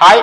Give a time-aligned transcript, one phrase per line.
[0.00, 0.22] Hi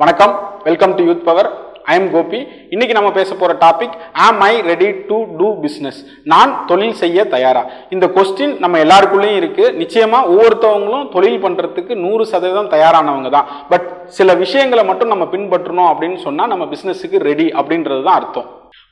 [0.00, 0.32] வணக்கம்.
[0.66, 1.48] Welcome to youth power
[1.92, 2.40] I am Gopi
[2.74, 3.94] இன்னைக்கு நம்ம பேச போகிற topic
[4.24, 5.98] am I ready to do business
[6.32, 7.62] நான் தொழில் செய்ய தயாரா?
[7.94, 13.50] இந்த கொஸ்டின் நம்ம எல்லாருக்குள்ளேயும் இருக்குது நிச்சயமாக ஒவ்வொருத்தவங்களும் தொழில் பண்ணுறதுக்கு நூறு சதவீதம் தயாரானவங்க தான்.
[13.72, 13.88] பட்
[14.18, 18.48] சில விஷயங்களை மட்டும் நம்ம பின்பற்றணும் அப்படின்னு சொன்னால் நம்ம பிஸ்னஸுக்கு ரெடி அப்படின்றது தான் அர்த்தம்.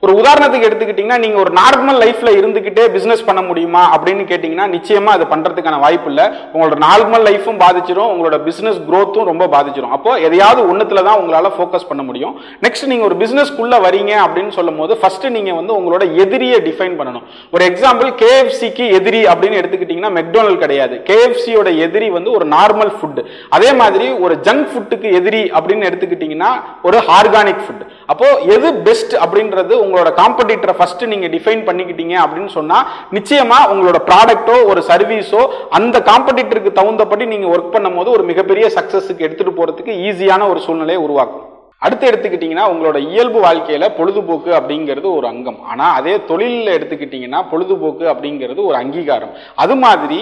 [0.06, 5.24] ஒரு உதாரணத்துக்கு எடுத்துக்கிட்டிங்கன்னா நீங்கள் ஒரு நார்மல் லைஃப்பில் இருந்துக்கிட்டே பிஸ்னஸ் பண்ண முடியுமா அப்படின்னு கேட்டீங்கன்னா நிச்சயமாக அது
[5.30, 6.26] பண்ணுறதுக்கான வாய்ப்பு இல்லை.
[6.54, 11.88] உங்களோட நார்மல் லைஃபும் பாதிச்சிடும் உங்களோட பிஸ்னஸ் க்ரோத்தும் ரொம்ப பாதிச்சிடும் அப்போ எதையாவது ஒன்றுத்துல தான் உங்களால் ஃபோக்கஸ்
[11.90, 12.34] பண்ண முடியும்.
[12.66, 17.24] நெக்ஸ்ட் நீங்கள் ஒரு பிஸ்னஸ்க்குள்ளே வரீங்க அப்படின்னு சொல்லும் போது ஃபர்ஸ்ட் நீங்கள் வந்து உங்களோட எதிரியை டிஃபைன் பண்ணணும்.
[17.56, 20.96] ஒரு எக்ஸாம்பிள் கேஎஃப்சிக்கு எதிரி அப்படின்னு எடுத்துக்கிட்டிங்கன்னா மெக்டோனல் கிடையாது.
[21.10, 23.20] கேஎஃப்சியோட எதிரி வந்து ஒரு நார்மல் ஃபுட்
[23.58, 26.52] அதே மாதிரி ஒரு ஜங்க் ஃபுட்டுக்கு எதிரி அப்படின்னு எடுத்துக்கிட்டிங்கன்னா
[26.90, 32.78] ஒரு ஆர்கானிக் ஃபுட் அப்போ எது பெஸ்ட் அப்படின்றது உங்களோட காம்படிட்டரை ஃபர்ஸ்ட் நீங்க டிஃபைன் பண்ணிக்கிட்டீங்க அப்படின்னு சொன்னா
[33.16, 35.40] நிச்சயமா உங்களோட ப்ராடக்ட்டோ ஒரு சர்வீஸோ
[35.78, 41.46] அந்த காம்படிட்டருக்கு தகுந்தபடி நீங்க ஒர்க் பண்ணும்போது ஒரு மிகப்பெரிய சக்சஸுக்கு எடுத்துட்டு போறதுக்கு ஈஸியான ஒரு சூழ்நிலையை உருவாக்கும்.
[41.84, 45.58] அடுத்து எடுத்துக்கிட்டிங்கன்னா உங்களோட இயல்பு வாழ்க்கையில் பொழுதுபோக்கு அப்படிங்கிறது ஒரு அங்கம்.
[45.70, 49.34] ஆனால் அதே தொழிலில் எடுத்துக்கிட்டிங்கன்னா பொழுதுபோக்கு அப்படிங்கிறது ஒரு அங்கீகாரம்.
[49.64, 50.20] அது மாதிரி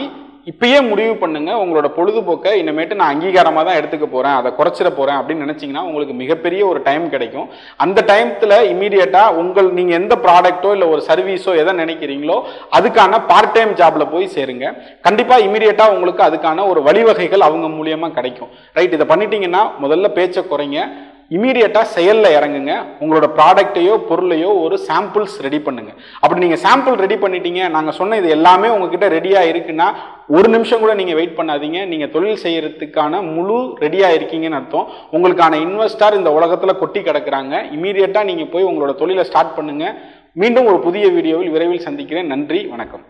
[0.51, 1.51] இப்பயே முடிவு பண்ணுங்க.
[1.63, 4.37] உங்களோட பொழுதுபோக்கை இனிமேட்டு நான் அங்கீகாரமாக தான் எடுத்துக்க போறேன்.
[4.41, 7.47] அதை குறைச்சிட போறேன் அப்படின்னு நினச்சிங்கன்னா உங்களுக்கு மிகப்பெரிய ஒரு டைம் கிடைக்கும்.
[7.85, 12.37] அந்த டைம்ல இமீடியட்டா உங்கள் நீங்க எந்த ப்ராடக்ட்டோ இல்லை ஒரு சர்வீஸோ எதை நினைக்கிறீங்களோ
[12.79, 14.75] அதுக்கான பார்ட் டைம் ஜாப்ல போய் சேருங்க.
[15.09, 18.53] கண்டிப்பா இமீடியட்டா உங்களுக்கு அதுக்கான ஒரு வழிவகைகள் அவங்க மூலியமா கிடைக்கும்.
[18.79, 20.79] ரைட் இதை பண்ணிட்டீங்கன்னா முதல்ல பேச்சை குறைங்க.
[21.37, 22.73] இமீடியட்டாக செயலில் இறங்குங்க.
[23.03, 25.93] உங்களோட ப்ராடக்ட்டையோ பொருளையோ ஒரு சாம்பிள்ஸ் ரெடி பண்ணுங்க.
[26.21, 29.87] அப்படி நீங்கள் சாம்பிள் ரெடி பண்ணிட்டீங்க நாங்கள் சொன்ன இது எல்லாமே உங்ககிட்ட ரெடியாக இருக்குன்னா
[30.37, 31.81] ஒரு நிமிஷம் கூட நீங்கள் வெயிட் பண்ணாதீங்க.
[31.93, 34.87] நீங்கள் தொழில் செய்கிறதுக்கான முழு ரெடியாக இருக்கீங்கன்னு அர்த்தம்.
[35.17, 37.55] உங்களுக்கான இன்வெஸ்டார் இந்த உலகத்தில் கொட்டி கிடக்குறாங்க.
[37.79, 39.97] இமீடியட்டாக நீங்கள் போய் உங்களோட தொழிலை ஸ்டார்ட் பண்ணுங்கள்
[40.43, 42.33] மீண்டும் ஒரு புதிய வீடியோவில் விரைவில் சந்திக்கிறேன்.
[42.35, 43.05] நன்றி வணக்கம்.